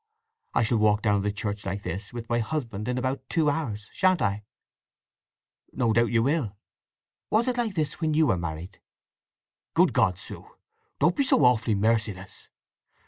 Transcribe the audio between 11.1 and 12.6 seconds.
be so awfully merciless!